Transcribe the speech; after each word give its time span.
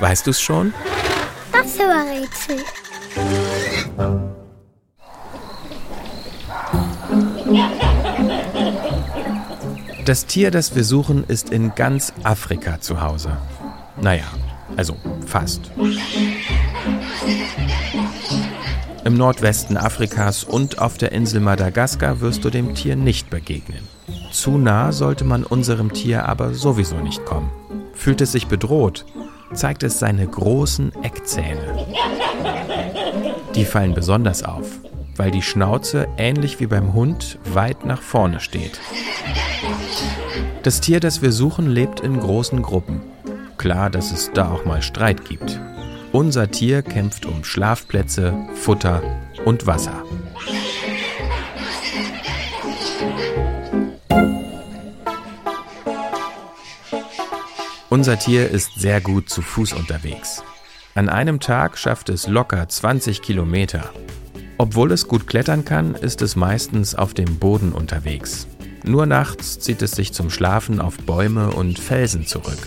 Weißt 0.00 0.26
du 0.26 0.30
es 0.30 0.40
schon? 0.40 0.72
Das 1.52 1.78
war 1.78 2.04
Rätsel. 2.06 2.64
Das 10.04 10.26
Tier, 10.26 10.50
das 10.50 10.74
wir 10.74 10.84
suchen, 10.84 11.24
ist 11.28 11.50
in 11.50 11.74
ganz 11.74 12.12
Afrika 12.22 12.80
zu 12.80 13.02
Hause. 13.02 13.36
Naja, 14.00 14.24
also 14.76 14.96
fast. 15.26 15.70
Im 19.04 19.14
Nordwesten 19.14 19.76
Afrikas 19.76 20.44
und 20.44 20.78
auf 20.78 20.96
der 20.96 21.12
Insel 21.12 21.40
Madagaskar 21.40 22.20
wirst 22.20 22.44
du 22.44 22.50
dem 22.50 22.74
Tier 22.74 22.96
nicht 22.96 23.28
begegnen. 23.28 23.86
Zu 24.32 24.58
nah 24.58 24.92
sollte 24.92 25.24
man 25.24 25.44
unserem 25.44 25.92
Tier 25.92 26.26
aber 26.26 26.54
sowieso 26.54 26.96
nicht 26.96 27.24
kommen. 27.24 27.50
Fühlt 27.94 28.20
es 28.20 28.32
sich 28.32 28.46
bedroht, 28.46 29.04
zeigt 29.52 29.82
es 29.82 29.98
seine 29.98 30.26
großen 30.26 30.92
Eckzähne. 31.02 31.86
Die 33.54 33.64
fallen 33.64 33.94
besonders 33.94 34.42
auf, 34.42 34.66
weil 35.16 35.30
die 35.30 35.42
Schnauze 35.42 36.08
ähnlich 36.16 36.60
wie 36.60 36.66
beim 36.66 36.92
Hund 36.94 37.38
weit 37.44 37.84
nach 37.84 38.02
vorne 38.02 38.40
steht. 38.40 38.80
Das 40.62 40.80
Tier, 40.80 41.00
das 41.00 41.22
wir 41.22 41.32
suchen, 41.32 41.68
lebt 41.68 42.00
in 42.00 42.20
großen 42.20 42.62
Gruppen. 42.62 43.00
Klar, 43.58 43.90
dass 43.90 44.12
es 44.12 44.30
da 44.32 44.50
auch 44.52 44.64
mal 44.64 44.82
Streit 44.82 45.24
gibt. 45.24 45.60
Unser 46.12 46.50
Tier 46.50 46.82
kämpft 46.82 47.26
um 47.26 47.44
Schlafplätze, 47.44 48.34
Futter 48.54 49.02
und 49.44 49.66
Wasser. 49.66 50.02
Unser 57.90 58.18
Tier 58.18 58.48
ist 58.48 58.80
sehr 58.80 59.00
gut 59.00 59.28
zu 59.28 59.42
Fuß 59.42 59.74
unterwegs. 59.74 60.42
An 60.94 61.08
einem 61.08 61.40
Tag 61.40 61.76
schafft 61.76 62.08
es 62.08 62.26
locker 62.26 62.68
20 62.68 63.20
Kilometer. 63.20 63.90
Obwohl 64.58 64.92
es 64.92 65.08
gut 65.08 65.26
klettern 65.26 65.64
kann, 65.64 65.94
ist 65.94 66.22
es 66.22 66.36
meistens 66.36 66.94
auf 66.94 67.14
dem 67.14 67.38
Boden 67.38 67.72
unterwegs. 67.72 68.46
Nur 68.84 69.06
nachts 69.06 69.58
zieht 69.58 69.82
es 69.82 69.92
sich 69.92 70.12
zum 70.12 70.30
Schlafen 70.30 70.80
auf 70.80 70.96
Bäume 70.98 71.50
und 71.50 71.78
Felsen 71.78 72.26
zurück. 72.26 72.66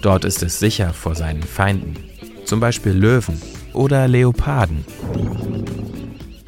Dort 0.00 0.24
ist 0.24 0.42
es 0.42 0.58
sicher 0.58 0.92
vor 0.94 1.14
seinen 1.14 1.42
Feinden 1.42 1.96
zum 2.44 2.60
Beispiel 2.60 2.92
Löwen 2.92 3.40
oder 3.72 4.06
Leoparden. 4.08 4.84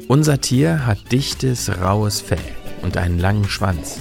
Unser 0.09 0.41
Tier 0.41 0.87
hat 0.87 1.13
dichtes, 1.13 1.71
raues 1.81 2.21
Fell 2.21 2.39
und 2.83 2.97
einen 2.97 3.19
langen 3.19 3.49
Schwanz. 3.49 4.01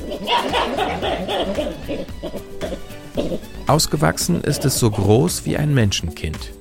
Ausgewachsen 3.68 4.42
ist 4.42 4.66
es 4.66 4.78
so 4.78 4.92
groß 4.92 5.46
wie 5.46 5.58
ein 5.58 5.74
Menschenkind. 5.74 6.52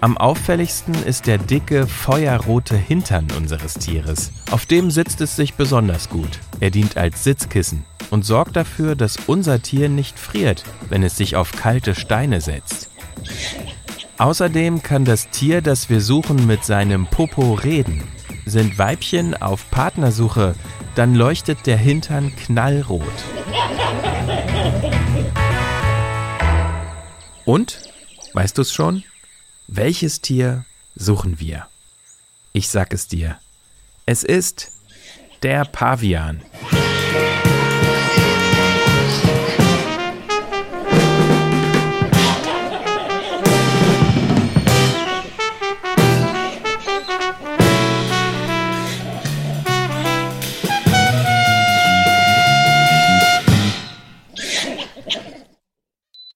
Am 0.00 0.16
auffälligsten 0.16 0.94
ist 0.94 1.26
der 1.26 1.38
dicke, 1.38 1.88
feuerrote 1.88 2.76
Hintern 2.76 3.26
unseres 3.36 3.74
Tieres. 3.74 4.30
Auf 4.52 4.66
dem 4.66 4.92
sitzt 4.92 5.20
es 5.20 5.34
sich 5.34 5.54
besonders 5.54 6.08
gut. 6.08 6.38
Er 6.60 6.70
dient 6.70 6.96
als 6.96 7.24
Sitzkissen 7.24 7.84
und 8.10 8.24
sorgt 8.24 8.54
dafür, 8.54 8.94
dass 8.94 9.16
unser 9.26 9.60
Tier 9.60 9.88
nicht 9.88 10.18
friert, 10.18 10.62
wenn 10.88 11.02
es 11.02 11.16
sich 11.16 11.34
auf 11.34 11.50
kalte 11.50 11.96
Steine 11.96 12.40
setzt. 12.40 12.90
Außerdem 14.18 14.84
kann 14.84 15.04
das 15.04 15.30
Tier, 15.30 15.60
das 15.60 15.90
wir 15.90 16.00
suchen, 16.00 16.46
mit 16.46 16.64
seinem 16.64 17.06
Popo 17.06 17.54
reden. 17.54 18.04
Sind 18.46 18.78
Weibchen 18.78 19.34
auf 19.34 19.70
Partnersuche, 19.72 20.54
dann 20.94 21.16
leuchtet 21.16 21.66
der 21.66 21.76
Hintern 21.76 22.32
knallrot. 22.36 23.02
Und, 27.44 27.80
weißt 28.34 28.56
du 28.56 28.62
es 28.62 28.72
schon? 28.72 29.02
Welches 29.66 30.20
Tier 30.20 30.64
suchen 30.94 31.40
wir? 31.40 31.66
Ich 32.52 32.68
sag 32.68 32.94
es 32.94 33.08
dir. 33.08 33.36
Es 34.06 34.22
ist 34.22 34.70
der 35.42 35.64
Pavian. 35.64 36.40